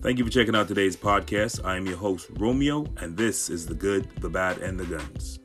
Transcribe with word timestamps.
Thank 0.00 0.18
you 0.18 0.24
for 0.24 0.30
checking 0.30 0.54
out 0.54 0.68
today's 0.68 0.96
podcast. 0.96 1.64
I 1.64 1.76
am 1.76 1.84
your 1.84 1.96
host, 1.96 2.28
Romeo, 2.34 2.86
and 2.98 3.16
this 3.16 3.50
is 3.50 3.66
The 3.66 3.74
Good, 3.74 4.08
the 4.20 4.28
Bad, 4.28 4.58
and 4.58 4.78
the 4.78 4.84
Guns. 4.86 5.40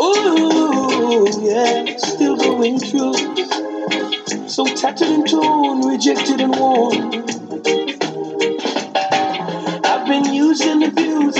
Ooh, 0.00 1.28
yeah, 1.40 1.96
still 1.98 2.36
going 2.36 2.80
through. 2.80 3.14
So 4.48 4.66
tattered 4.66 5.06
and 5.06 5.28
torn, 5.28 5.82
rejected 5.82 6.40
and 6.40 6.56
worn. 6.56 7.37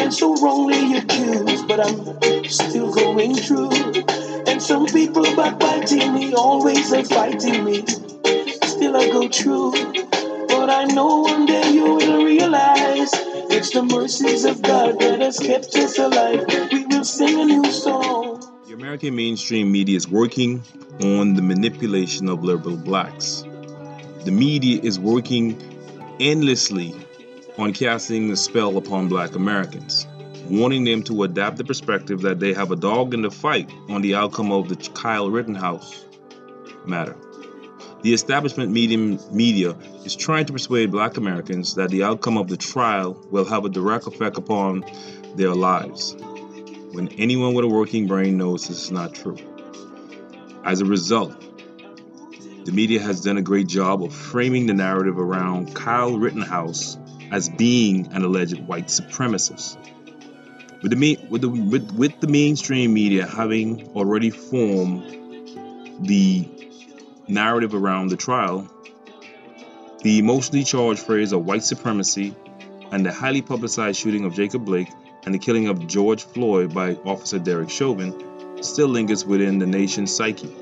And 0.09 0.15
so 0.15 0.35
wrongly 0.37 0.97
accused, 0.97 1.69
but 1.69 1.81
I'm 1.85 2.49
still 2.49 2.91
going 2.91 3.35
through. 3.35 3.71
And 4.47 4.63
some 4.63 4.87
people 4.87 5.25
backbiting 5.37 6.15
me, 6.15 6.33
always 6.33 6.91
are 6.95 7.05
fighting 7.05 7.63
me. 7.63 7.85
Still 8.63 8.97
I 8.97 9.07
go 9.13 9.29
through. 9.29 9.73
But 10.49 10.71
I 10.71 10.85
know 10.85 11.21
one 11.21 11.45
day 11.45 11.73
you 11.73 11.85
will 11.85 12.25
realize 12.25 13.11
it's 13.53 13.69
the 13.73 13.83
mercies 13.83 14.47
of 14.47 14.63
God 14.63 14.99
that 14.99 15.21
has 15.21 15.39
kept 15.39 15.77
us 15.77 15.99
alive. 15.99 16.47
We 16.73 16.87
will 16.87 17.05
sing 17.05 17.39
a 17.41 17.45
new 17.45 17.71
song. 17.71 18.41
The 18.67 18.73
American 18.73 19.15
mainstream 19.15 19.71
media 19.71 19.99
is 19.99 20.09
working 20.09 20.63
on 21.03 21.35
the 21.35 21.43
manipulation 21.43 22.31
of 22.31 22.43
liberal 22.43 22.79
blacks. 22.79 23.45
The 24.25 24.33
media 24.33 24.81
is 24.83 24.99
working 24.99 25.61
endlessly 26.19 26.95
on 27.59 27.73
casting 27.73 28.31
a 28.31 28.37
spell 28.37 28.77
upon 28.77 29.09
black 29.09 29.35
Americans, 29.35 30.07
wanting 30.49 30.85
them 30.85 31.03
to 31.03 31.25
adapt 31.25 31.57
the 31.57 31.65
perspective 31.65 32.23
that 32.23 32.39
they 32.39 32.55
have 32.55 32.71
a 32.71 32.77
dog 32.77 33.13
in 33.13 33.23
the 33.23 33.31
fight 33.31 33.69
on 33.89 34.01
the 34.01 34.15
outcome 34.15 34.53
of 34.53 34.69
the 34.69 34.77
Kyle 34.93 35.29
Rittenhouse 35.29 36.07
matter. 36.87 37.17
The 38.03 38.15
establishment 38.15 38.71
medium 38.71 39.19
media 39.33 39.77
is 40.05 40.15
trying 40.15 40.47
to 40.47 40.53
persuade 40.53 40.93
black 40.93 41.17
Americans 41.17 41.75
that 41.75 41.91
the 41.91 42.05
outcome 42.05 42.39
of 42.39 42.47
the 42.49 42.57
trial 42.57 43.21
will 43.33 43.45
have 43.45 43.65
a 43.65 43.69
direct 43.69 44.07
effect 44.07 44.39
upon 44.39 44.85
their 45.35 45.53
lives 45.53 46.15
when 46.93 47.09
anyone 47.19 47.55
with 47.55 47.65
a 47.65 47.69
working 47.69 48.07
brain 48.07 48.39
knows 48.39 48.69
this 48.69 48.85
is 48.85 48.91
not 48.93 49.15
true. 49.15 49.37
As 50.65 50.81
a 50.81 50.85
result, 50.85 51.35
the 52.65 52.73
media 52.73 53.01
has 53.01 53.21
done 53.21 53.37
a 53.37 53.43
great 53.43 53.67
job 53.67 54.03
of 54.03 54.15
framing 54.15 54.67
the 54.67 54.75
narrative 54.75 55.19
around 55.19 55.75
Kyle 55.75 56.17
Rittenhouse 56.17 56.99
as 57.31 57.49
being 57.49 58.13
an 58.13 58.23
alleged 58.25 58.61
white 58.67 58.87
supremacist. 58.87 59.77
With 60.83 60.91
the, 60.91 60.97
me- 60.97 61.19
with, 61.29 61.43
the, 61.43 61.49
with, 61.49 61.91
with 61.93 62.21
the 62.21 62.29
mainstream 62.29 62.95
media 62.95 63.27
having 63.27 63.89
already 63.97 64.31
formed 64.31 65.03
the 66.01 66.49
narrative 67.27 67.75
around 67.75 68.09
the 68.09 68.17
trial, 68.17 68.71
the 70.03 70.19
emotionally 70.19 70.65
charged 70.65 71.01
phrase 71.01 71.33
of 71.33 71.45
white 71.45 71.65
supremacy 71.65 72.35
and 72.93 73.05
the 73.05 73.13
highly 73.13 73.43
publicized 73.43 73.99
shooting 73.99 74.25
of 74.25 74.35
Jacob 74.35 74.65
Blake 74.65 74.89
and 75.25 75.35
the 75.35 75.39
killing 75.39 75.69
of 75.69 75.87
George 75.87 76.23
Floyd 76.25 76.73
by 76.73 76.95
Officer 77.05 77.39
Derek 77.39 77.71
Chauvin 77.71 78.63
still 78.63 78.89
lingers 78.89 79.25
within 79.25 79.59
the 79.59 79.67
nation's 79.67 80.15
psyche. 80.15 80.55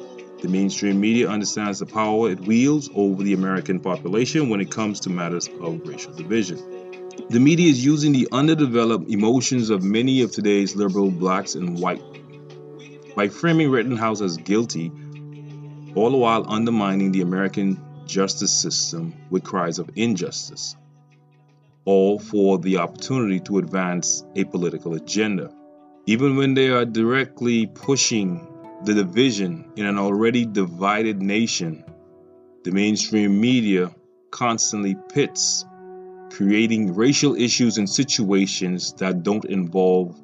The 0.47 0.53
mainstream 0.53 1.01
media 1.01 1.29
understands 1.29 1.81
the 1.81 1.87
power 1.87 2.31
it 2.31 2.39
wields 2.39 2.89
over 2.95 3.25
the 3.25 3.33
American 3.33 3.81
population 3.81 4.49
when 4.49 4.61
it 4.61 4.71
comes 4.71 5.01
to 5.01 5.11
matters 5.11 5.51
of 5.61 5.85
racial 5.85 6.13
division. 6.13 6.59
The 7.31 7.41
media 7.41 7.69
is 7.69 7.85
using 7.85 8.13
the 8.13 8.29
underdeveloped 8.31 9.11
emotions 9.11 9.71
of 9.71 9.83
many 9.83 10.23
of 10.23 10.31
today's 10.31 10.77
liberal 10.77 11.11
blacks 11.11 11.57
and 11.57 11.81
white 11.81 12.01
by 13.17 13.27
framing 13.29 13.73
Rittenhouse 13.73 14.21
as 14.21 14.37
guilty, 14.37 14.93
all 15.97 16.11
the 16.13 16.17
while 16.17 16.45
undermining 16.49 17.11
the 17.11 17.23
American 17.23 17.83
justice 18.07 18.53
system 18.53 19.15
with 19.31 19.43
cries 19.43 19.81
of 19.81 19.91
injustice 19.97 20.77
all 21.85 22.21
for 22.21 22.59
the 22.59 22.77
opportunity 22.77 23.41
to 23.41 23.59
advance 23.59 24.25
a 24.37 24.45
political 24.45 24.95
agenda. 24.95 25.53
Even 26.07 26.37
when 26.37 26.55
they 26.55 26.69
are 26.69 26.85
directly 26.85 27.67
pushing 27.67 28.47
the 28.87 28.95
division 28.95 29.69
in 29.75 29.85
an 29.85 29.99
already 29.99 30.47
divided 30.47 31.21
nation, 31.21 31.85
the 32.63 32.71
mainstream 32.71 33.41
media 33.41 33.93
constantly 34.31 34.97
pits, 35.13 35.65
creating 36.31 36.95
racial 36.95 37.35
issues 37.35 37.79
and 37.79 37.91
situations 37.91 38.93
that 38.95 39.25
don't 39.25 39.45
involve 39.47 40.17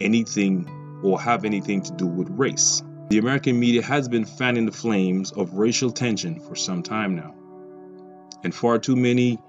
anything 0.00 0.64
or 1.02 1.20
have 1.20 1.44
anything 1.44 1.82
to 1.82 1.92
do 1.94 2.06
with 2.06 2.28
race. 2.30 2.84
The 3.08 3.18
American 3.18 3.58
media 3.58 3.82
has 3.82 4.08
been 4.08 4.24
fanning 4.24 4.66
the 4.66 4.72
flames 4.72 5.32
of 5.32 5.54
racial 5.54 5.90
tension 5.90 6.38
for 6.38 6.54
some 6.54 6.84
time 6.84 7.16
now. 7.16 7.34
And 8.44 8.54
far 8.54 8.78
too 8.78 8.94
many 8.94 9.40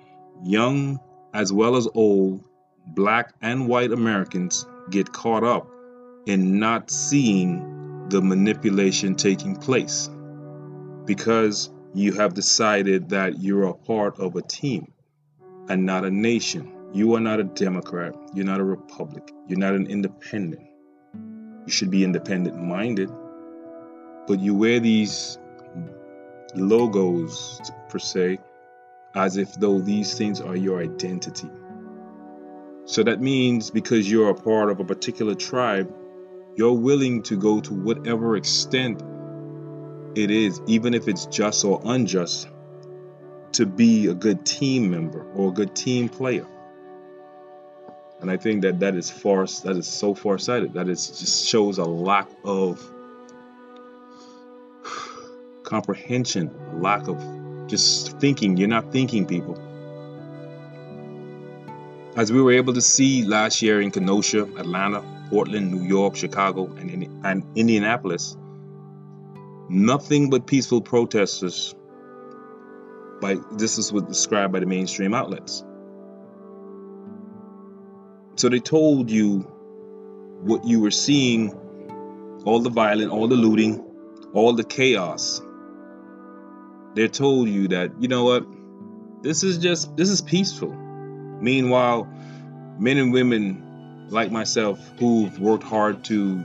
young 0.43 0.99
as 1.35 1.53
well 1.53 1.75
as 1.75 1.87
old, 1.93 2.43
black 2.87 3.35
and 3.43 3.67
white 3.67 3.91
Americans 3.91 4.65
get 4.89 5.13
caught 5.13 5.43
up 5.43 5.69
in 6.25 6.57
not 6.57 6.89
seeing 6.89 7.75
the 8.09 8.21
manipulation 8.21 9.15
taking 9.15 9.55
place 9.55 10.09
because 11.05 11.69
you 11.93 12.13
have 12.13 12.33
decided 12.33 13.09
that 13.09 13.39
you're 13.41 13.63
a 13.63 13.73
part 13.73 14.19
of 14.19 14.35
a 14.35 14.41
team 14.41 14.91
and 15.69 15.85
not 15.85 16.05
a 16.05 16.11
nation. 16.11 16.71
You 16.93 17.15
are 17.15 17.19
not 17.19 17.39
a 17.39 17.43
Democrat, 17.43 18.15
you're 18.33 18.45
not 18.45 18.59
a 18.59 18.63
Republic. 18.63 19.31
you're 19.47 19.59
not 19.59 19.73
an 19.73 19.87
independent. 19.87 20.67
You 21.65 21.71
should 21.71 21.89
be 21.89 22.03
independent 22.03 22.61
minded, 22.61 23.09
but 24.27 24.39
you 24.39 24.55
wear 24.55 24.79
these 24.79 25.37
logos, 26.55 27.59
per 27.89 27.99
se, 27.99 28.39
as 29.15 29.37
if 29.37 29.53
though 29.55 29.79
these 29.79 30.17
things 30.17 30.41
are 30.41 30.55
your 30.55 30.81
identity. 30.81 31.49
So 32.85 33.03
that 33.03 33.19
means 33.19 33.71
because 33.71 34.09
you're 34.09 34.29
a 34.29 34.35
part 34.35 34.69
of 34.69 34.79
a 34.79 34.85
particular 34.85 35.33
tribe, 35.33 35.93
you're 36.55 36.73
willing 36.73 37.21
to 37.23 37.37
go 37.37 37.59
to 37.61 37.73
whatever 37.73 38.35
extent 38.35 39.01
it 40.15 40.31
is, 40.31 40.61
even 40.67 40.93
if 40.93 41.07
it's 41.07 41.25
just 41.25 41.65
or 41.65 41.81
unjust, 41.83 42.47
to 43.51 43.65
be 43.65 44.07
a 44.07 44.13
good 44.13 44.45
team 44.45 44.89
member 44.89 45.25
or 45.33 45.49
a 45.49 45.51
good 45.51 45.75
team 45.75 46.09
player. 46.09 46.47
And 48.21 48.31
I 48.31 48.37
think 48.37 48.61
that 48.61 48.79
that 48.79 48.95
is 48.95 49.09
far 49.11 49.45
that 49.45 49.75
is 49.75 49.87
so 49.87 50.13
far-sighted. 50.13 50.73
That 50.73 50.87
is 50.89 51.07
just 51.19 51.47
shows 51.47 51.77
a 51.77 51.83
lack 51.83 52.29
of 52.43 52.81
comprehension, 55.63 56.49
lack 56.81 57.07
of 57.07 57.21
just 57.67 58.17
thinking. 58.19 58.55
You're 58.55 58.69
not 58.69 58.91
thinking, 58.91 59.25
people. 59.25 59.59
As 62.15 62.31
we 62.31 62.41
were 62.41 62.53
able 62.53 62.73
to 62.73 62.81
see 62.81 63.25
last 63.25 63.61
year 63.61 63.81
in 63.81 63.91
Kenosha, 63.91 64.43
Atlanta, 64.57 65.03
Portland, 65.29 65.71
New 65.71 65.83
York, 65.87 66.15
Chicago, 66.15 66.65
and, 66.65 67.25
and 67.25 67.43
Indianapolis, 67.55 68.37
nothing 69.69 70.29
but 70.29 70.47
peaceful 70.47 70.81
protesters. 70.81 71.75
By 73.21 73.37
this 73.53 73.77
is 73.77 73.91
what 73.91 74.07
described 74.07 74.53
by 74.53 74.59
the 74.59 74.65
mainstream 74.65 75.13
outlets. 75.13 75.63
So 78.35 78.49
they 78.49 78.59
told 78.59 79.09
you 79.09 79.39
what 80.41 80.65
you 80.65 80.81
were 80.81 80.91
seeing, 80.91 81.53
all 82.45 82.59
the 82.59 82.69
violence, 82.69 83.11
all 83.11 83.27
the 83.27 83.35
looting, 83.35 83.83
all 84.33 84.53
the 84.53 84.63
chaos 84.63 85.41
they 86.95 87.09
told 87.09 87.49
you 87.49 87.67
that 87.67 87.91
you 88.01 88.07
know 88.07 88.23
what 88.23 88.45
this 89.21 89.43
is 89.43 89.57
just 89.57 89.95
this 89.97 90.09
is 90.09 90.21
peaceful 90.21 90.69
meanwhile 91.41 92.07
men 92.79 92.97
and 92.97 93.13
women 93.13 93.61
like 94.09 94.31
myself 94.31 94.79
who've 94.99 95.37
worked 95.39 95.63
hard 95.63 96.03
to 96.05 96.43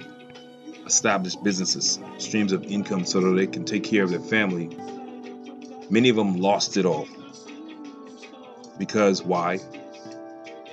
establish 0.86 1.36
businesses 1.36 2.00
streams 2.18 2.52
of 2.52 2.64
income 2.64 3.04
so 3.04 3.20
that 3.20 3.30
they 3.36 3.46
can 3.46 3.64
take 3.64 3.84
care 3.84 4.02
of 4.02 4.10
their 4.10 4.20
family 4.20 4.76
many 5.90 6.08
of 6.08 6.16
them 6.16 6.36
lost 6.36 6.76
it 6.76 6.86
all. 6.86 7.06
Because 8.78 9.22
why? 9.22 9.58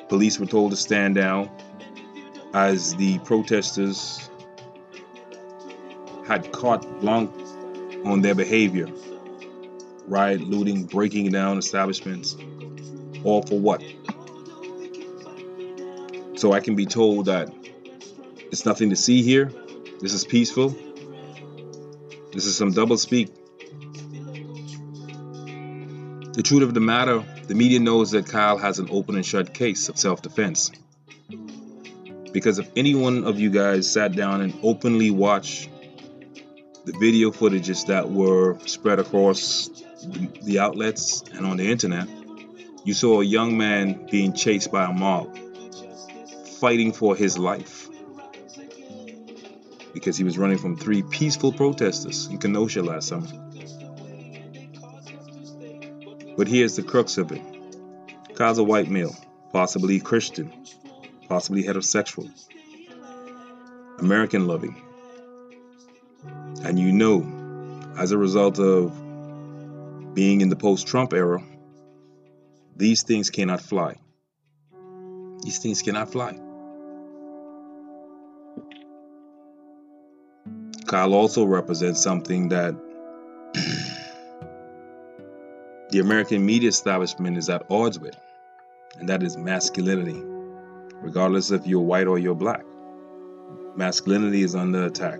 Police 0.07 0.39
were 0.39 0.45
told 0.45 0.71
to 0.71 0.77
stand 0.77 1.15
down 1.15 1.49
as 2.53 2.95
the 2.95 3.19
protesters 3.19 4.29
had 6.25 6.51
caught 6.53 6.85
blanc 7.01 7.31
on 8.05 8.21
their 8.21 8.35
behavior. 8.35 8.87
Riot, 10.07 10.41
looting, 10.41 10.85
breaking 10.85 11.31
down 11.31 11.57
establishments, 11.57 12.37
all 13.25 13.41
for 13.41 13.59
what? 13.59 13.83
So 16.37 16.53
I 16.53 16.59
can 16.59 16.75
be 16.75 16.85
told 16.85 17.25
that 17.25 17.51
it's 18.51 18.65
nothing 18.65 18.91
to 18.91 18.95
see 18.95 19.23
here. 19.23 19.51
This 19.99 20.13
is 20.13 20.23
peaceful. 20.23 20.69
This 22.31 22.45
is 22.45 22.55
some 22.55 22.71
double 22.71 22.97
speak. 22.97 23.33
The 26.33 26.43
truth 26.43 26.61
of 26.61 26.75
the 26.75 26.79
matter, 26.79 27.23
the 27.47 27.55
media 27.55 27.79
knows 27.79 28.11
that 28.11 28.27
Kyle 28.27 28.59
has 28.59 28.77
an 28.77 28.89
open 28.91 29.15
and 29.15 29.25
shut 29.25 29.55
case 29.55 29.89
of 29.89 29.97
self 29.97 30.21
defense. 30.21 30.71
Because 32.31 32.59
if 32.59 32.69
any 32.75 32.93
one 32.93 33.23
of 33.23 33.39
you 33.39 33.49
guys 33.49 33.91
sat 33.91 34.15
down 34.15 34.41
and 34.41 34.53
openly 34.61 35.09
watched 35.09 35.69
the 36.85 36.93
video 36.99 37.31
footages 37.31 37.87
that 37.87 38.11
were 38.11 38.59
spread 38.67 38.99
across 38.99 39.69
the 40.43 40.59
outlets 40.59 41.23
and 41.33 41.47
on 41.47 41.57
the 41.57 41.71
internet, 41.71 42.07
you 42.83 42.93
saw 42.93 43.21
a 43.21 43.25
young 43.25 43.57
man 43.57 44.05
being 44.11 44.33
chased 44.33 44.71
by 44.71 44.85
a 44.85 44.93
mob, 44.93 45.35
fighting 46.59 46.91
for 46.91 47.15
his 47.15 47.37
life 47.37 47.87
because 49.93 50.17
he 50.17 50.23
was 50.23 50.37
running 50.37 50.57
from 50.57 50.75
three 50.75 51.01
peaceful 51.01 51.51
protesters 51.51 52.27
in 52.27 52.37
Kenosha 52.37 52.83
last 52.83 53.07
summer. 53.07 53.27
But 56.37 56.47
here's 56.47 56.75
the 56.75 56.83
crux 56.83 57.17
of 57.17 57.31
it 57.31 57.41
Kyle's 58.35 58.59
a 58.59 58.63
white 58.63 58.89
male, 58.89 59.15
possibly 59.51 59.99
Christian, 59.99 60.53
possibly 61.27 61.63
heterosexual, 61.63 62.29
American 63.97 64.45
loving. 64.45 64.83
And 66.63 66.77
you 66.77 66.91
know, 66.91 67.25
as 67.97 68.11
a 68.11 68.17
result 68.17 68.59
of 68.59 68.93
being 70.13 70.41
in 70.41 70.49
the 70.49 70.55
post 70.55 70.85
Trump 70.85 71.13
era, 71.13 71.43
these 72.75 73.01
things 73.01 73.31
cannot 73.31 73.61
fly. 73.61 73.95
These 75.41 75.57
things 75.59 75.81
cannot 75.81 76.11
fly. 76.11 76.37
Kyle 80.87 81.13
also 81.13 81.43
represents 81.43 82.01
something 82.01 82.49
that 82.49 82.73
the 85.89 85.99
American 85.99 86.45
media 86.45 86.69
establishment 86.69 87.37
is 87.37 87.49
at 87.49 87.63
odds 87.69 87.99
with, 87.99 88.17
and 88.97 89.09
that 89.09 89.21
is 89.21 89.35
masculinity, 89.37 90.21
regardless 91.01 91.51
if 91.51 91.67
you're 91.67 91.81
white 91.81 92.07
or 92.07 92.17
you're 92.17 92.35
black. 92.35 92.63
Masculinity 93.75 94.41
is 94.41 94.55
under 94.55 94.85
attack. 94.85 95.19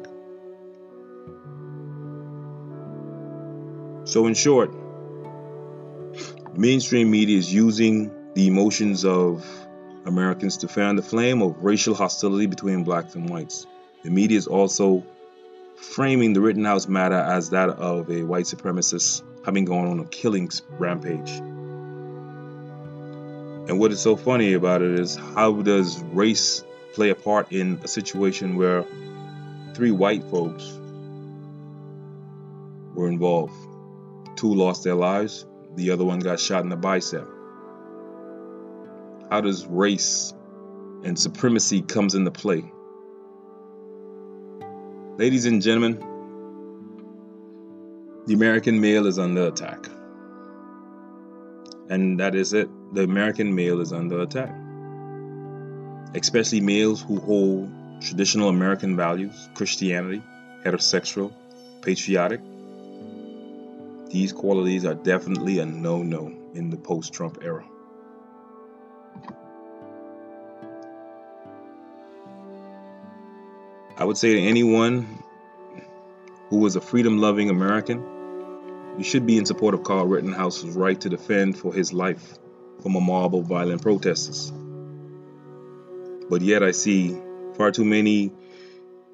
So, 4.06 4.26
in 4.26 4.36
short, 4.36 4.74
mainstream 6.58 7.12
media 7.12 7.38
is 7.38 7.54
using 7.54 8.10
the 8.36 8.48
emotions 8.48 9.04
of 9.04 9.46
Americans 10.06 10.56
to 10.58 10.70
fan 10.70 10.96
the 10.96 11.02
flame 11.02 11.42
of 11.42 11.62
racial 11.62 11.94
hostility 11.94 12.46
between 12.46 12.86
blacks 12.86 13.16
and 13.16 13.30
whites. 13.30 13.68
The 14.04 14.10
media 14.10 14.38
is 14.38 14.48
also 14.48 15.04
framing 15.78 16.34
the 16.34 16.42
Rittenhouse 16.42 16.88
matter 16.88 17.16
as 17.16 17.52
that 17.52 17.70
of 17.70 18.10
a 18.10 18.24
white 18.24 18.46
supremacist 18.46 19.24
having 19.46 19.66
gone 19.66 19.88
on 19.88 20.00
a 20.00 20.06
killing 20.06 20.50
rampage. 20.72 21.30
And 23.70 23.80
what 23.80 23.92
is 23.92 24.00
so 24.00 24.16
funny 24.16 24.54
about 24.54 24.82
it 24.82 25.00
is 25.00 25.16
how 25.16 25.62
does 25.62 26.02
race 26.04 26.64
play 26.94 27.10
a 27.10 27.16
part 27.16 27.52
in 27.52 27.80
a 27.84 27.88
situation 27.88 28.56
where 28.56 28.86
three 29.74 29.92
white 29.92 30.24
folks 30.24 30.64
were 32.96 33.08
involved? 33.08 33.54
Two 34.36 34.54
lost 34.54 34.84
their 34.84 34.96
lives, 34.96 35.46
the 35.76 35.92
other 35.92 36.06
one 36.06 36.20
got 36.20 36.40
shot 36.40 36.64
in 36.64 36.70
the 36.70 36.76
bicep. 36.76 37.28
How 39.30 39.42
does 39.42 39.68
race 39.68 40.34
and 41.04 41.20
supremacy 41.20 41.82
comes 41.82 42.16
into 42.16 42.32
play? 42.32 42.72
Ladies 45.18 45.48
and 45.48 45.64
gentlemen, 45.64 45.98
the 48.28 48.36
American 48.36 48.80
male 48.80 49.08
is 49.08 49.18
under 49.18 49.48
attack. 49.48 49.88
And 51.90 52.20
that 52.20 52.36
is 52.36 52.54
it. 52.54 52.70
The 52.94 53.02
American 53.02 53.56
male 53.56 53.82
is 53.82 53.92
under 53.92 54.22
attack. 54.22 54.54
Especially 56.14 56.62
males 56.62 57.02
who 57.02 57.20
hold 57.20 57.68
traditional 58.00 58.50
American 58.50 58.96
values, 58.96 59.50
Christianity, 59.56 60.22
heterosexual, 60.64 61.34
patriotic. 61.82 62.42
These 64.12 64.34
qualities 64.34 64.86
are 64.86 64.94
definitely 64.94 65.58
a 65.58 65.66
no 65.66 66.04
no 66.04 66.32
in 66.54 66.70
the 66.70 66.78
post 66.78 67.12
Trump 67.12 67.40
era. 67.42 67.66
I 74.00 74.06
would 74.06 74.18
say 74.18 74.34
to 74.36 74.40
anyone 74.40 75.24
who 76.50 76.64
is 76.68 76.76
a 76.76 76.82
freedom 76.82 77.18
loving 77.18 77.50
American, 77.50 77.98
you 78.96 79.04
should 79.04 79.26
be 79.26 79.40
in 79.40 79.46
support 79.48 79.74
of 79.74 79.84
Kyle 79.84 80.06
Rittenhouse's 80.06 80.76
right 80.76 81.02
to 81.02 81.10
defend 81.10 81.58
for 81.58 81.74
his 81.74 81.92
life 81.94 82.38
from 82.84 82.96
a 82.96 83.02
mob 83.02 83.36
of 83.36 83.48
violent 83.48 83.82
protesters. 83.82 84.54
But 86.30 86.42
yet 86.44 86.62
I 86.62 86.72
see 86.72 87.20
far 87.56 87.72
too 87.72 87.86
many 87.86 88.32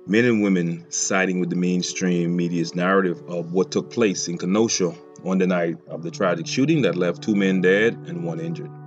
men 0.06 0.26
and 0.26 0.44
women 0.44 0.86
siding 0.90 1.40
with 1.40 1.50
the 1.50 1.56
mainstream 1.56 2.36
media's 2.36 2.76
narrative 2.76 3.24
of 3.30 3.54
what 3.54 3.72
took 3.72 3.90
place 3.90 4.28
in 4.28 4.38
Kenosha 4.38 4.94
on 5.24 5.38
the 5.38 5.48
night 5.48 5.78
of 5.88 6.04
the 6.04 6.12
tragic 6.12 6.46
shooting 6.46 6.82
that 6.82 6.98
left 6.98 7.24
two 7.24 7.36
men 7.36 7.62
dead 7.62 7.94
and 8.08 8.26
one 8.26 8.42
injured. 8.42 8.83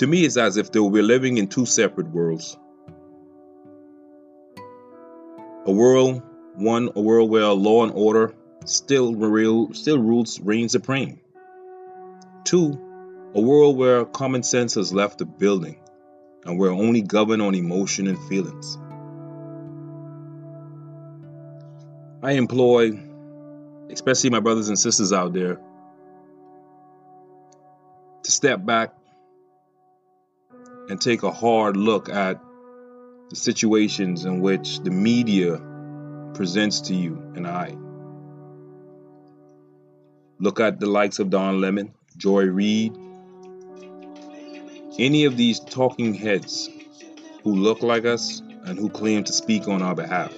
To 0.00 0.06
me, 0.06 0.24
it's 0.24 0.38
as 0.38 0.56
if 0.56 0.72
though 0.72 0.86
we're 0.86 1.02
living 1.02 1.36
in 1.36 1.46
two 1.46 1.66
separate 1.66 2.08
worlds. 2.08 2.56
A 5.66 5.70
world, 5.70 6.22
one, 6.54 6.88
a 6.96 7.00
world 7.02 7.28
where 7.28 7.48
law 7.48 7.82
and 7.82 7.92
order 7.92 8.34
still 8.64 9.14
real, 9.14 9.74
still 9.74 9.98
rules 9.98 10.40
reign 10.40 10.70
supreme. 10.70 11.20
Two, 12.44 12.80
a 13.34 13.42
world 13.42 13.76
where 13.76 14.06
common 14.06 14.42
sense 14.42 14.72
has 14.76 14.90
left 14.90 15.18
the 15.18 15.26
building 15.26 15.78
and 16.46 16.58
we're 16.58 16.72
only 16.72 17.02
governed 17.02 17.42
on 17.42 17.54
emotion 17.54 18.06
and 18.06 18.18
feelings. 18.26 18.78
I 22.22 22.32
employ, 22.32 22.98
especially 23.90 24.30
my 24.30 24.40
brothers 24.40 24.70
and 24.70 24.78
sisters 24.78 25.12
out 25.12 25.34
there, 25.34 25.60
to 28.22 28.30
step 28.30 28.64
back 28.64 28.94
and 30.90 31.00
take 31.00 31.22
a 31.22 31.30
hard 31.30 31.76
look 31.76 32.08
at 32.08 32.42
the 33.28 33.36
situations 33.36 34.24
in 34.24 34.40
which 34.40 34.80
the 34.80 34.90
media 34.90 35.62
presents 36.34 36.80
to 36.80 36.94
you 36.96 37.32
and 37.36 37.46
I. 37.46 37.76
Look 40.40 40.58
at 40.58 40.80
the 40.80 40.86
likes 40.86 41.20
of 41.20 41.30
Don 41.30 41.60
Lemon, 41.60 41.94
Joy 42.16 42.46
Reid, 42.46 42.98
any 44.98 45.26
of 45.26 45.36
these 45.36 45.60
talking 45.60 46.12
heads 46.12 46.68
who 47.44 47.54
look 47.54 47.82
like 47.82 48.04
us 48.04 48.42
and 48.64 48.76
who 48.76 48.88
claim 48.90 49.22
to 49.24 49.32
speak 49.32 49.68
on 49.68 49.82
our 49.82 49.94
behalf. 49.94 50.34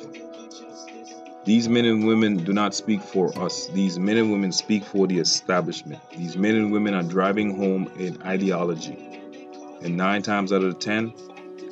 These 1.46 1.68
men 1.70 1.86
and 1.86 2.06
women 2.06 2.44
do 2.44 2.52
not 2.52 2.74
speak 2.74 3.00
for 3.00 3.36
us. 3.38 3.68
These 3.68 3.98
men 3.98 4.18
and 4.18 4.30
women 4.30 4.52
speak 4.52 4.84
for 4.84 5.06
the 5.06 5.18
establishment. 5.18 6.02
These 6.10 6.36
men 6.36 6.56
and 6.56 6.70
women 6.70 6.92
are 6.92 7.02
driving 7.02 7.56
home 7.56 7.90
an 7.98 8.22
ideology. 8.22 9.21
And 9.84 9.96
nine 9.96 10.22
times 10.22 10.52
out 10.52 10.62
of 10.62 10.74
the 10.74 10.78
ten, 10.78 11.12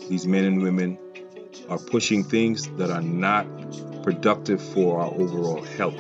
these 0.09 0.27
men 0.27 0.45
and 0.45 0.63
women 0.63 0.99
are 1.69 1.79
pushing 1.79 2.25
things 2.25 2.69
that 2.77 2.91
are 2.91 3.03
not 3.03 3.47
productive 4.03 4.61
for 4.61 5.01
our 5.01 5.11
overall 5.13 5.63
health. 5.63 5.95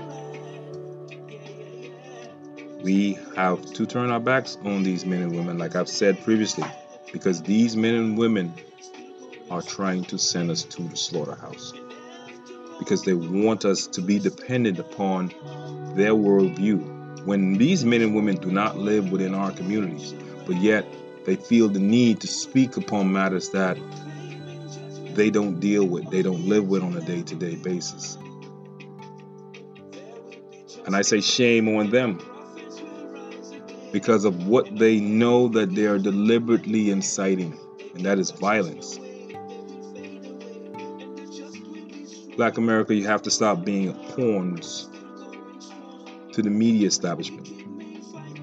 We 2.82 3.18
have 3.36 3.64
to 3.74 3.86
turn 3.86 4.10
our 4.10 4.18
backs 4.18 4.58
on 4.64 4.82
these 4.82 5.06
men 5.06 5.22
and 5.22 5.36
women, 5.36 5.58
like 5.58 5.76
I've 5.76 5.88
said 5.88 6.24
previously, 6.24 6.64
because 7.12 7.42
these 7.42 7.76
men 7.76 7.94
and 7.94 8.18
women 8.18 8.54
are 9.50 9.62
trying 9.62 10.04
to 10.04 10.18
send 10.18 10.50
us 10.50 10.62
to 10.64 10.82
the 10.82 10.96
slaughterhouse. 10.96 11.72
Because 12.78 13.02
they 13.02 13.14
want 13.14 13.64
us 13.64 13.86
to 13.88 14.00
be 14.00 14.18
dependent 14.18 14.78
upon 14.78 15.28
their 15.94 16.12
worldview. 16.12 17.24
When 17.24 17.58
these 17.58 17.84
men 17.84 18.00
and 18.00 18.14
women 18.14 18.36
do 18.36 18.50
not 18.50 18.78
live 18.78 19.12
within 19.12 19.34
our 19.34 19.52
communities, 19.52 20.14
but 20.46 20.56
yet 20.56 20.86
they 21.24 21.36
feel 21.36 21.68
the 21.68 21.78
need 21.78 22.20
to 22.20 22.26
speak 22.26 22.76
upon 22.76 23.12
matters 23.12 23.50
that 23.50 23.78
they 25.14 25.30
don't 25.30 25.60
deal 25.60 25.84
with, 25.84 26.10
they 26.10 26.22
don't 26.22 26.46
live 26.46 26.68
with 26.68 26.82
on 26.82 26.96
a 26.96 27.00
day 27.00 27.22
to 27.22 27.34
day 27.34 27.56
basis. 27.56 28.16
And 30.86 30.96
I 30.96 31.02
say 31.02 31.20
shame 31.20 31.68
on 31.68 31.90
them 31.90 32.20
because 33.92 34.24
of 34.24 34.46
what 34.46 34.78
they 34.78 35.00
know 35.00 35.48
that 35.48 35.74
they 35.74 35.86
are 35.86 35.98
deliberately 35.98 36.90
inciting, 36.90 37.58
and 37.94 38.04
that 38.06 38.18
is 38.18 38.30
violence. 38.30 38.98
Black 42.36 42.56
America, 42.56 42.94
you 42.94 43.06
have 43.06 43.22
to 43.22 43.30
stop 43.30 43.64
being 43.64 43.92
pawns 43.92 44.88
to 46.32 46.42
the 46.42 46.50
media 46.50 46.86
establishment. 46.86 47.59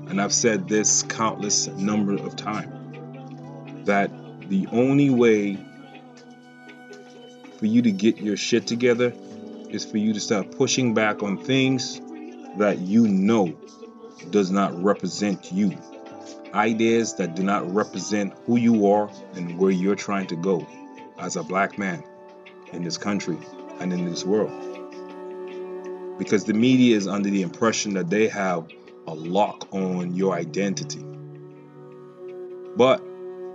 And 0.09 0.21
I've 0.21 0.33
said 0.33 0.67
this 0.67 1.03
countless 1.03 1.67
number 1.67 2.13
of 2.13 2.35
times 2.35 2.73
that 3.85 4.11
the 4.49 4.67
only 4.71 5.09
way 5.09 5.57
for 7.57 7.65
you 7.65 7.81
to 7.81 7.91
get 7.91 8.17
your 8.17 8.37
shit 8.37 8.67
together 8.67 9.13
is 9.69 9.83
for 9.85 9.97
you 9.97 10.13
to 10.13 10.19
start 10.19 10.51
pushing 10.51 10.93
back 10.93 11.23
on 11.23 11.37
things 11.37 11.99
that 12.57 12.79
you 12.79 13.07
know 13.07 13.57
does 14.29 14.51
not 14.51 14.81
represent 14.81 15.51
you. 15.51 15.77
ideas 16.53 17.15
that 17.15 17.35
do 17.35 17.43
not 17.43 17.71
represent 17.73 18.33
who 18.45 18.57
you 18.57 18.87
are 18.87 19.09
and 19.35 19.57
where 19.57 19.71
you're 19.71 19.95
trying 19.95 20.27
to 20.27 20.35
go 20.35 20.65
as 21.19 21.35
a 21.35 21.43
black 21.43 21.77
man 21.77 22.03
in 22.73 22.83
this 22.83 22.97
country 22.97 23.37
and 23.79 23.93
in 23.93 24.05
this 24.05 24.25
world. 24.25 24.51
Because 26.17 26.45
the 26.45 26.53
media 26.53 26.95
is 26.95 27.07
under 27.07 27.29
the 27.29 27.41
impression 27.41 27.93
that 27.93 28.09
they 28.09 28.27
have 28.27 28.67
a 29.07 29.13
lock 29.13 29.73
on 29.73 30.13
your 30.13 30.33
identity. 30.33 31.03
But 32.75 33.01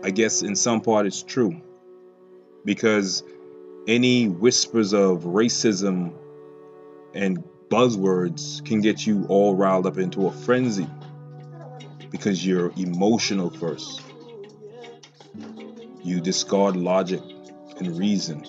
I 0.03 0.11
guess 0.11 0.43
in 0.43 0.57
some 0.57 0.81
part 0.81 1.07
it's 1.07 1.23
true. 1.23 1.61
Because 2.65 3.23
any 3.87 4.29
whispers 4.29 4.95
of 4.95 5.25
racism 5.25 6.15
and 7.15 7.45
buzzwords 7.69 8.65
can 8.65 8.81
get 8.81 9.07
you 9.07 9.27
all 9.29 9.55
riled 9.55 9.87
up 9.87 9.99
into 9.99 10.27
a 10.27 10.33
frenzy 10.33 10.87
because 12.11 12.45
you're 12.45 12.73
emotional 12.77 13.51
first. 13.51 14.03
You 16.03 16.21
discard 16.21 16.77
logic 16.77 17.23
and 17.79 17.99
reason. 17.99 18.45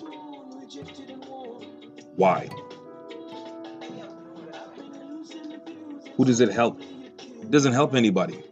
Why? 2.16 2.48
Who 6.16 6.24
does 6.24 6.40
it 6.40 6.52
help? 6.52 6.80
Doesn't 7.54 7.74
help 7.74 7.94
anybody. 7.94 8.42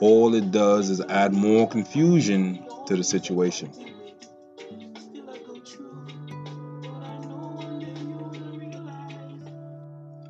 All 0.00 0.34
it 0.34 0.50
does 0.50 0.90
is 0.90 1.00
add 1.00 1.32
more 1.32 1.68
confusion 1.68 2.64
to 2.86 2.96
the 2.96 3.04
situation. 3.04 3.70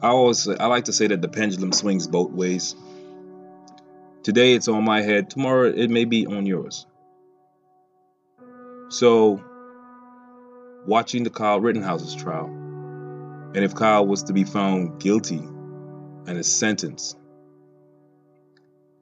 I 0.03 0.09
always 0.09 0.47
I 0.47 0.67
like 0.67 0.85
to 0.85 0.93
say 0.93 1.07
that 1.07 1.23
the 1.23 1.29
pendulum 1.29 1.73
swings 1.73 2.07
both 2.07 2.33
ways. 2.33 2.77
Today 4.23 4.53
it's 4.53 4.69
on 4.69 4.85
my 4.85 5.01
head, 5.01 5.31
tomorrow 5.31 5.73
it 5.75 5.89
may 5.89 6.05
be 6.05 6.27
on 6.27 6.45
yours. 6.45 6.87
So, 8.91 9.43
watching 10.87 11.23
the 11.23 11.31
Kyle 11.31 11.63
Rittenhouse's 11.63 12.15
trial, 12.15 12.45
and 12.45 13.65
if 13.65 13.75
Kyle 13.75 14.07
was 14.07 14.25
to 14.25 14.35
be 14.35 14.45
found 14.45 15.01
guilty 15.01 15.41
and 16.27 16.37
is 16.37 16.55
sentenced, 16.55 17.18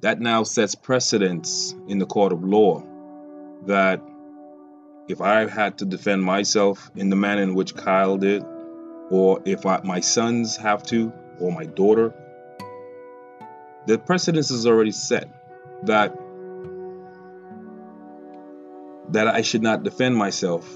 that 0.00 0.20
now 0.20 0.42
sets 0.42 0.74
precedence 0.74 1.74
in 1.88 1.98
the 1.98 2.06
court 2.06 2.32
of 2.32 2.44
law 2.44 2.82
that 3.66 4.00
if 5.08 5.20
I 5.20 5.48
had 5.48 5.78
to 5.78 5.84
defend 5.84 6.22
myself 6.22 6.90
in 6.96 7.10
the 7.10 7.16
manner 7.16 7.42
in 7.42 7.54
which 7.54 7.74
Kyle 7.74 8.16
did, 8.16 8.44
or 9.10 9.40
if 9.44 9.64
I, 9.64 9.80
my 9.84 10.00
sons 10.00 10.56
have 10.56 10.82
to, 10.84 11.12
or 11.40 11.52
my 11.52 11.64
daughter, 11.64 12.12
the 13.86 13.98
precedence 13.98 14.50
is 14.50 14.66
already 14.66 14.90
set 14.90 15.28
that 15.84 16.16
that 19.10 19.28
I 19.28 19.42
should 19.42 19.62
not 19.62 19.84
defend 19.84 20.16
myself, 20.16 20.68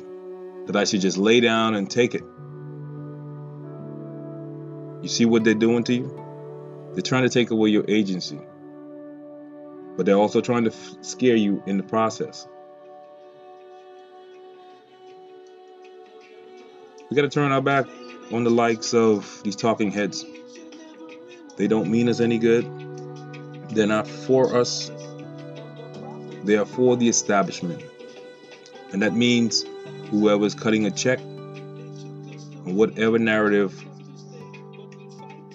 that 0.67 0.77
I 0.77 0.85
should 0.85 1.01
just 1.01 1.19
lay 1.19 1.41
down 1.41 1.75
and 1.75 1.91
take 1.91 2.15
it. 2.15 2.23
You 5.03 5.09
see 5.09 5.25
what 5.25 5.43
they're 5.43 5.55
doing 5.55 5.83
to 5.85 5.95
you? 5.95 6.91
They're 6.93 7.03
trying 7.03 7.25
to 7.25 7.29
take 7.29 7.51
away 7.51 7.71
your 7.71 7.85
agency, 7.89 8.39
but 10.01 10.07
they're 10.07 10.17
also 10.17 10.41
trying 10.41 10.65
to 10.65 10.73
scare 11.03 11.37
you 11.37 11.63
in 11.67 11.77
the 11.77 11.83
process. 11.83 12.49
We 17.11 17.17
got 17.17 17.21
to 17.21 17.29
turn 17.29 17.53
our 17.53 17.61
back 17.61 17.85
on 18.33 18.45
the 18.45 18.51
likes 18.51 18.95
of 18.95 19.43
these 19.45 19.57
talking 19.57 19.91
heads. 19.91 20.25
They 21.59 21.67
don't 21.67 21.91
mean 21.91 22.09
us 22.09 22.19
any 22.19 22.39
good. 22.39 22.65
They're 23.75 23.87
not 23.87 24.09
for 24.09 24.57
us. 24.57 24.91
They 26.45 26.57
are 26.57 26.65
for 26.65 26.97
the 26.97 27.11
establishment. 27.11 27.85
And 28.95 29.03
that 29.03 29.13
means 29.13 29.67
whoever's 30.09 30.55
cutting 30.55 30.87
a 30.87 30.91
check 30.91 31.21
and 31.21 32.75
whatever 32.75 33.19
narrative 33.19 33.79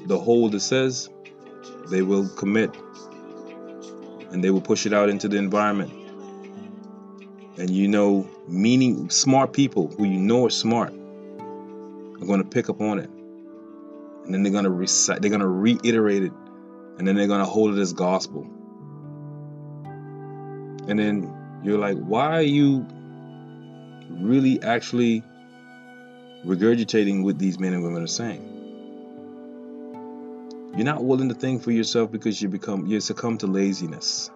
the 0.06 0.20
holder 0.20 0.60
says, 0.60 1.10
they 1.90 2.04
will 2.04 2.30
commit 2.30 2.76
and 4.36 4.44
they 4.44 4.52
will 4.52 4.60
push 4.60 4.86
it 4.86 4.92
out 4.92 5.08
into 5.08 5.30
the 5.30 5.38
environment. 5.38 5.94
And 7.58 7.70
you 7.70 7.88
know, 7.88 8.30
meaning 8.50 9.10
smart 9.10 9.54
people 9.54 9.88
who 9.88 10.04
you 10.04 10.20
know 10.20 10.46
are 10.46 10.50
smart 10.50 10.92
are 10.92 12.26
going 12.26 12.44
to 12.44 12.50
pick 12.50 12.68
up 12.70 12.82
on 12.82 13.00
it. 13.00 13.10
And 14.26 14.34
then 14.34 14.44
they're 14.44 14.52
going 14.52 14.66
to 14.66 14.70
recite, 14.70 15.22
they're 15.22 15.30
going 15.30 15.40
to 15.40 15.48
reiterate 15.48 16.24
it, 16.24 16.34
and 16.98 17.08
then 17.08 17.16
they're 17.16 17.28
going 17.28 17.40
to 17.40 17.46
hold 17.46 17.78
it 17.78 17.80
as 17.80 17.94
gospel. 17.94 18.42
And 20.90 21.00
then 21.00 21.34
you're 21.64 21.80
like, 21.80 21.98
why 21.98 22.34
are 22.34 22.42
you 22.42 22.86
really 24.10 24.62
actually 24.62 25.24
regurgitating 26.46 27.24
what 27.24 27.40
these 27.40 27.58
men 27.58 27.74
and 27.74 27.84
women 27.84 28.04
are 28.04 28.08
saying? 28.08 28.55
You're 30.76 30.86
not 30.86 31.04
willing 31.04 31.30
to 31.30 31.36
think 31.36 31.64
for 31.64 31.72
yourself 31.72 32.12
because 32.12 32.42
you 32.42 32.50
become 32.50 32.86
you 32.86 33.00
succumb 33.00 33.38
to 33.40 33.48
laziness. 33.48 34.30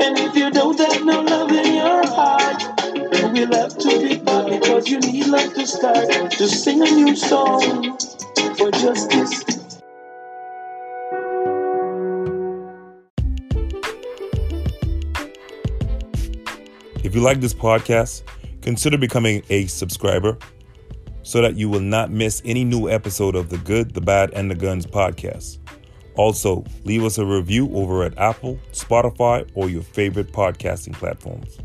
And 0.00 0.18
if 0.18 0.34
you 0.34 0.50
don't 0.50 0.78
have 0.78 1.04
no 1.04 1.20
love 1.20 1.52
in 1.52 1.74
your 1.74 2.06
heart, 2.06 2.62
we'll 3.32 3.52
have 3.52 3.76
to 3.76 4.00
be 4.00 4.17
because 4.78 4.90
you 4.90 5.12
need 5.12 5.26
love 5.26 5.54
to 5.54 5.66
start 5.66 6.30
to 6.30 6.46
sing 6.46 6.82
a 6.82 6.90
new 6.90 7.16
song 7.16 7.98
for 8.56 8.70
justice. 8.70 9.44
If 17.02 17.14
you 17.14 17.20
like 17.22 17.40
this 17.40 17.54
podcast, 17.54 18.22
consider 18.60 18.98
becoming 18.98 19.42
a 19.50 19.66
subscriber 19.66 20.38
so 21.22 21.42
that 21.42 21.56
you 21.56 21.68
will 21.68 21.80
not 21.80 22.10
miss 22.10 22.40
any 22.44 22.64
new 22.64 22.88
episode 22.88 23.34
of 23.34 23.48
the 23.48 23.58
Good, 23.58 23.94
the 23.94 24.00
Bad, 24.00 24.32
and 24.34 24.50
the 24.50 24.54
Guns 24.54 24.86
podcast. 24.86 25.58
Also, 26.16 26.64
leave 26.84 27.04
us 27.04 27.18
a 27.18 27.26
review 27.26 27.68
over 27.74 28.04
at 28.04 28.16
Apple, 28.18 28.58
Spotify, 28.72 29.48
or 29.54 29.68
your 29.68 29.82
favorite 29.82 30.32
podcasting 30.32 30.92
platforms. 30.92 31.58